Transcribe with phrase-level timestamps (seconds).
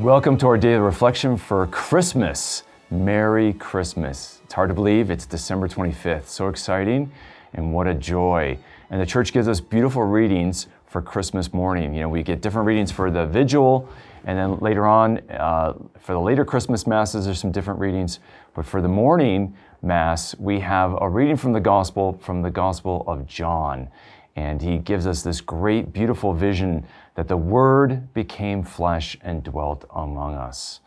[0.00, 2.64] Welcome to our daily reflection for Christmas.
[2.90, 4.40] Merry Christmas.
[4.42, 6.26] It's hard to believe it's December 25th.
[6.26, 7.12] So exciting
[7.52, 8.58] and what a joy.
[8.90, 11.94] And the church gives us beautiful readings for Christmas morning.
[11.94, 13.88] You know, we get different readings for the vigil,
[14.24, 18.18] and then later on, uh, for the later Christmas masses, there's some different readings.
[18.52, 23.04] But for the morning mass, we have a reading from the gospel, from the gospel
[23.06, 23.88] of John.
[24.36, 29.84] And he gives us this great, beautiful vision that the Word became flesh and dwelt
[29.94, 30.80] among us.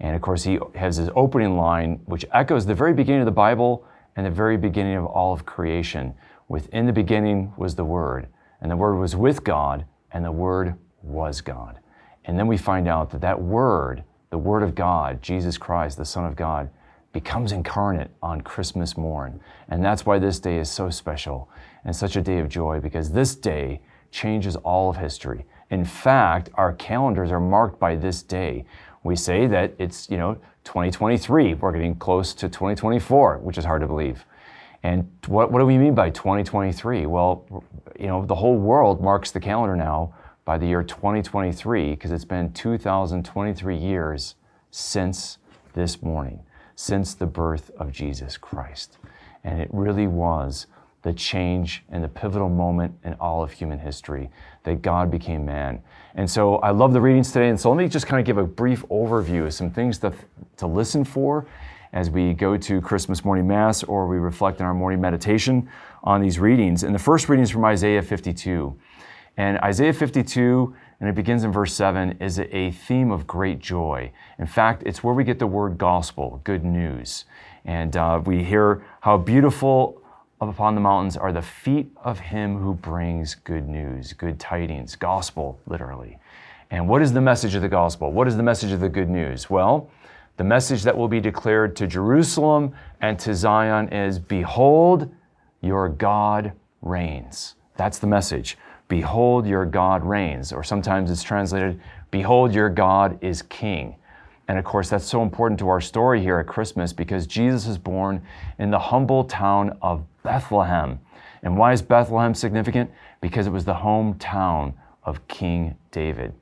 [0.00, 3.32] And of course, he has his opening line, which echoes the very beginning of the
[3.32, 3.84] Bible
[4.16, 6.14] and the very beginning of all of creation.
[6.48, 8.28] Within the beginning was the Word,
[8.60, 11.78] and the Word was with God, and the Word was God.
[12.24, 16.04] And then we find out that that Word, the Word of God, Jesus Christ, the
[16.04, 16.70] Son of God,
[17.12, 19.40] becomes incarnate on Christmas morn.
[19.68, 21.48] And that's why this day is so special
[21.84, 25.44] and such a day of joy, because this day changes all of history.
[25.70, 28.64] In fact, our calendars are marked by this day.
[29.02, 31.54] We say that it's, you know, 2023.
[31.54, 34.24] We're getting close to 2024, which is hard to believe.
[34.82, 37.06] And what, what do we mean by 2023?
[37.06, 37.64] Well,
[37.98, 42.24] you know, the whole world marks the calendar now by the year 2023 because it's
[42.24, 44.34] been 2023 years
[44.70, 45.38] since
[45.72, 46.40] this morning,
[46.76, 48.98] since the birth of Jesus Christ.
[49.42, 50.66] And it really was
[51.04, 54.30] the change and the pivotal moment in all of human history
[54.64, 55.82] that God became man.
[56.14, 57.50] And so I love the readings today.
[57.50, 60.14] And so let me just kind of give a brief overview of some things to,
[60.56, 61.46] to listen for
[61.92, 65.68] as we go to Christmas morning Mass or we reflect in our morning meditation
[66.02, 66.82] on these readings.
[66.82, 68.74] And the first reading is from Isaiah 52.
[69.36, 74.10] And Isaiah 52, and it begins in verse 7, is a theme of great joy.
[74.38, 77.26] In fact, it's where we get the word gospel, good news.
[77.66, 80.00] And uh, we hear how beautiful
[80.48, 85.58] upon the mountains are the feet of him who brings good news, good tidings, gospel,
[85.66, 86.18] literally.
[86.70, 88.10] And what is the message of the gospel?
[88.12, 89.48] What is the message of the good news?
[89.48, 89.90] Well,
[90.36, 95.12] the message that will be declared to Jerusalem and to Zion is Behold,
[95.60, 96.52] your God
[96.82, 97.54] reigns.
[97.76, 98.58] That's the message.
[98.88, 100.52] Behold, your God reigns.
[100.52, 101.80] Or sometimes it's translated,
[102.10, 103.96] Behold, your God is king.
[104.48, 107.78] And of course, that's so important to our story here at Christmas because Jesus is
[107.78, 108.22] born
[108.58, 111.00] in the humble town of Bethlehem.
[111.42, 112.90] And why is Bethlehem significant?
[113.20, 116.34] Because it was the hometown of King David.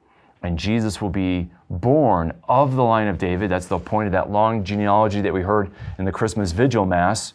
[0.43, 3.51] And Jesus will be born of the line of David.
[3.51, 7.35] That's the point of that long genealogy that we heard in the Christmas Vigil Mass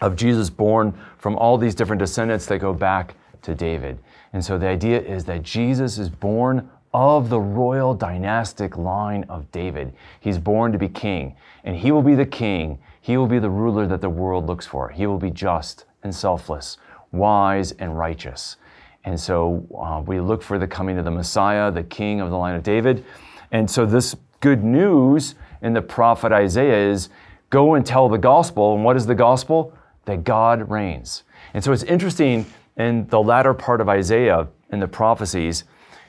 [0.00, 3.98] of Jesus born from all these different descendants that go back to David.
[4.32, 9.52] And so the idea is that Jesus is born of the royal dynastic line of
[9.52, 9.92] David.
[10.18, 12.78] He's born to be king, and he will be the king.
[13.02, 14.88] He will be the ruler that the world looks for.
[14.88, 16.78] He will be just and selfless,
[17.12, 18.56] wise and righteous.
[19.04, 22.36] And so uh, we look for the coming of the Messiah, the king of the
[22.38, 23.04] line of David.
[23.52, 27.10] And so this good news in the prophet Isaiah is
[27.50, 28.74] go and tell the gospel.
[28.74, 29.76] And what is the gospel?
[30.06, 31.24] That God reigns.
[31.52, 32.46] And so it's interesting
[32.78, 35.64] in the latter part of Isaiah in the prophecies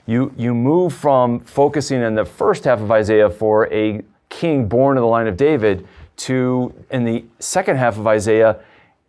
[0.08, 4.98] you, you move from focusing in the first half of Isaiah for a king born
[4.98, 5.86] of the line of David
[6.18, 8.60] to, in the second half of Isaiah,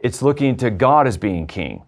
[0.00, 1.82] it's looking to God as being king.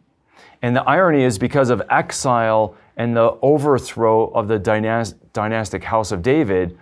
[0.62, 6.22] And the irony is because of exile and the overthrow of the dynastic house of
[6.22, 6.78] David,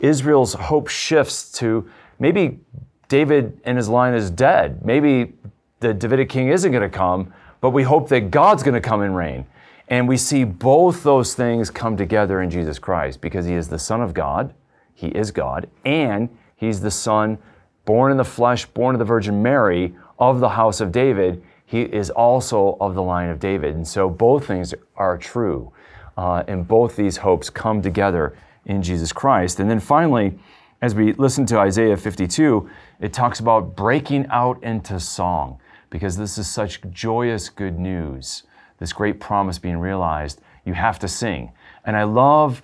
[0.00, 1.88] Israel's hope shifts to
[2.18, 2.58] maybe
[3.08, 4.84] David and his line is dead.
[4.84, 5.34] Maybe
[5.80, 9.02] the Davidic king isn't going to come, but we hope that God's going to come
[9.02, 9.46] and reign.
[9.88, 13.78] And we see both those things come together in Jesus Christ because he is the
[13.78, 14.54] Son of God,
[14.94, 17.38] he is God, and he's the Son
[17.86, 21.42] born in the flesh, born of the Virgin Mary of the house of David.
[21.64, 23.76] He is also of the line of David.
[23.76, 25.72] And so both things are true.
[26.16, 29.60] Uh, and both these hopes come together in Jesus Christ.
[29.60, 30.38] And then finally,
[30.82, 32.68] as we listen to Isaiah 52,
[33.00, 35.58] it talks about breaking out into song
[35.90, 38.42] because this is such joyous good news
[38.78, 41.52] this great promise being realized, you have to sing.
[41.84, 42.62] And I love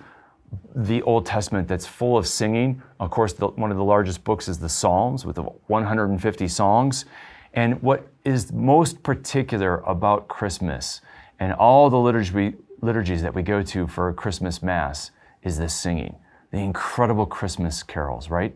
[0.75, 2.81] the Old Testament that's full of singing.
[2.99, 7.05] Of course, the, one of the largest books is the Psalms with 150 songs.
[7.53, 11.01] And what is most particular about Christmas
[11.39, 15.11] and all the liturgy, liturgies that we go to for Christmas Mass
[15.43, 16.15] is this singing,
[16.51, 18.55] the incredible Christmas carols, right?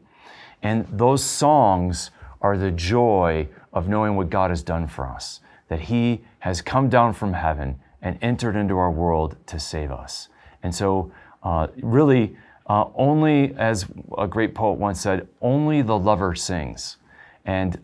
[0.62, 2.12] And those songs
[2.42, 6.89] are the joy of knowing what God has done for us that He has come
[6.89, 10.30] down from heaven and entered into our world to save us.
[10.62, 11.12] And so,
[11.42, 12.36] uh, really,
[12.68, 13.86] uh, only, as
[14.18, 16.98] a great poet once said, only the lover sings.
[17.45, 17.80] And,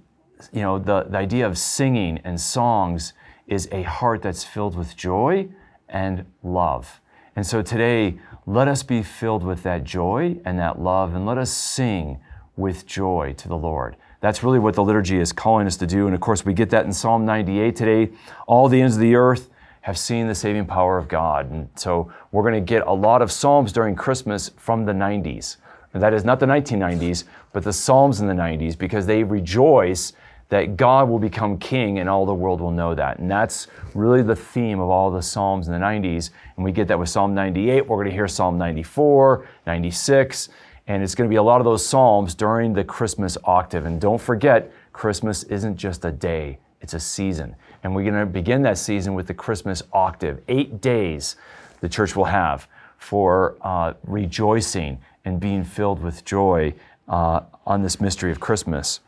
[0.54, 3.14] you know, the, the idea of singing and songs
[3.48, 5.48] is a heart that's filled with joy
[5.90, 7.02] and love.
[7.36, 11.38] And so today, let us be filled with that joy and that love, and let
[11.38, 12.20] us sing
[12.58, 13.96] with joy to the Lord.
[14.22, 16.08] That's really what the liturgy is calling us to do.
[16.08, 18.12] And of course, we get that in Psalm 98 today.
[18.48, 19.50] All the ends of the earth
[19.82, 21.52] have seen the saving power of God.
[21.52, 25.58] And so we're going to get a lot of Psalms during Christmas from the 90s.
[25.94, 30.14] And that is not the 1990s, but the Psalms in the 90s, because they rejoice
[30.50, 33.20] that God will become king and all the world will know that.
[33.20, 36.32] And that's really the theme of all the Psalms in the 90s.
[36.56, 37.88] And we get that with Psalm 98.
[37.88, 40.50] We're going to hear Psalm 94, 96,
[40.88, 43.86] and it's going to be a lot of those Psalms during the Christmas octave.
[43.86, 47.56] And don't forget, Christmas isn't just a day, it's a season.
[47.84, 50.42] And we're going to begin that season with the Christmas octave.
[50.48, 51.36] Eight days
[51.82, 52.68] the church will have
[52.98, 56.74] for uh, rejoicing and being filled with joy
[57.08, 59.00] uh, on this mystery of Christmas.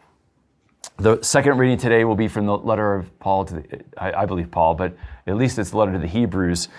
[0.97, 4.25] The second reading today will be from the letter of Paul to the, I, I,
[4.25, 4.95] believe Paul, but
[5.27, 6.69] at least it's the letter to the Hebrews.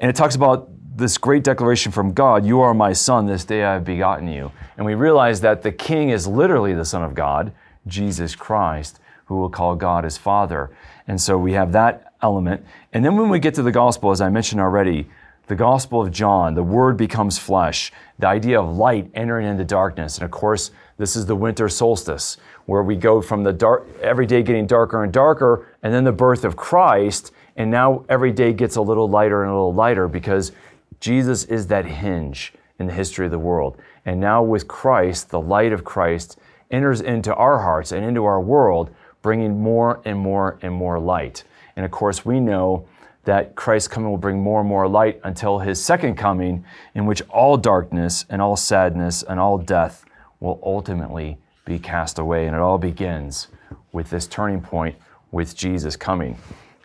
[0.00, 3.64] And it talks about this great declaration from God, You are my son, this day
[3.64, 4.50] I have begotten you.
[4.76, 7.52] And we realize that the king is literally the son of God,
[7.86, 10.70] Jesus Christ, who will call God his father.
[11.06, 12.64] And so we have that element.
[12.92, 15.08] And then when we get to the gospel, as I mentioned already,
[15.50, 17.90] the Gospel of John, the Word becomes flesh,
[18.20, 20.16] the idea of light entering into darkness.
[20.16, 24.26] And of course, this is the winter solstice, where we go from the dark, every
[24.26, 27.32] day getting darker and darker, and then the birth of Christ.
[27.56, 30.52] And now every day gets a little lighter and a little lighter because
[30.98, 33.76] Jesus is that hinge in the history of the world.
[34.04, 36.38] And now with Christ, the light of Christ
[36.70, 38.90] enters into our hearts and into our world,
[39.22, 41.44] bringing more and more and more light.
[41.76, 42.86] And of course, we know
[43.24, 46.64] that Christ's coming will bring more and more light until his second coming,
[46.94, 50.04] in which all darkness and all sadness and all death
[50.40, 52.46] will ultimately be cast away.
[52.46, 53.48] And it all begins
[53.92, 54.96] with this turning point
[55.32, 56.38] with Jesus coming.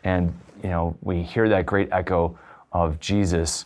[0.03, 2.37] And, you know, we hear that great echo
[2.71, 3.65] of Jesus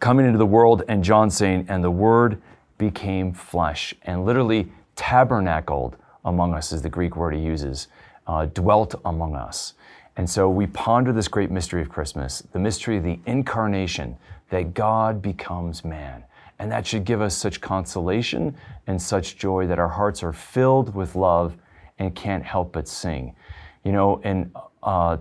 [0.00, 2.40] coming into the world and John saying, and the Word
[2.78, 7.88] became flesh and literally tabernacled among us, is the Greek word he uses,
[8.26, 9.74] uh, dwelt among us.
[10.16, 14.16] And so we ponder this great mystery of Christmas, the mystery of the incarnation,
[14.50, 16.24] that God becomes man.
[16.58, 18.56] And that should give us such consolation
[18.86, 21.56] and such joy that our hearts are filled with love
[21.98, 23.34] and can't help but sing.
[23.84, 24.50] You know, and
[24.82, 25.18] uh,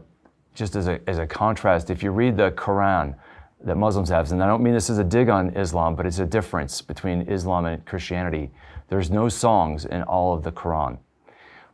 [0.54, 3.16] just as a, as a contrast, if you read the Quran
[3.64, 6.20] that Muslims have, and I don't mean this as a dig on Islam, but it's
[6.20, 8.52] a difference between Islam and Christianity.
[8.90, 11.00] There's no songs in all of the Quran.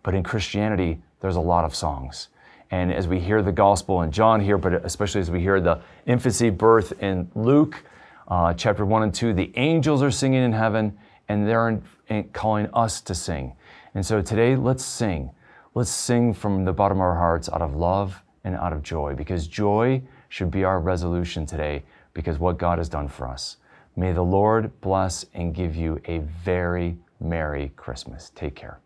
[0.03, 2.29] But in Christianity, there's a lot of songs.
[2.71, 5.81] And as we hear the gospel in John here, but especially as we hear the
[6.05, 7.83] infancy birth in Luke,
[8.29, 10.97] uh, chapter 1 and 2, the angels are singing in heaven
[11.27, 13.53] and they're in, in calling us to sing.
[13.93, 15.31] And so today, let's sing.
[15.75, 19.15] Let's sing from the bottom of our hearts out of love and out of joy
[19.15, 20.01] because joy
[20.31, 21.83] should be our resolution today
[22.13, 23.57] because what God has done for us.
[23.97, 28.31] May the Lord bless and give you a very Merry Christmas.
[28.33, 28.79] Take care.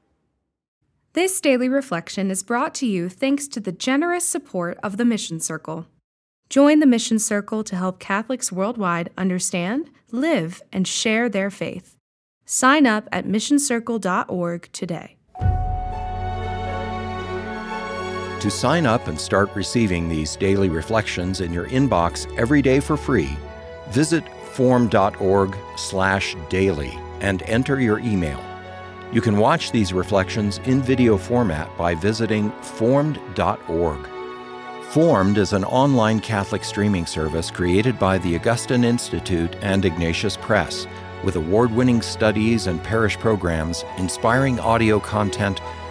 [1.13, 5.39] This daily reflection is brought to you thanks to the generous support of the Mission
[5.39, 5.85] Circle.
[6.49, 11.95] Join the Mission Circle to help Catholics worldwide understand, live, and share their faith.
[12.45, 15.17] Sign up at missioncircle.org today.
[18.45, 22.95] To sign up and start receiving these daily reflections in your inbox every day for
[22.95, 23.35] free,
[23.89, 28.39] visit formed.org/daily and enter your email.
[29.11, 34.07] You can watch these reflections in video format by visiting formed.org.
[34.89, 40.85] Formed is an online Catholic streaming service created by the Augustine Institute and Ignatius Press,
[41.23, 45.61] with award winning studies and parish programs, inspiring audio content,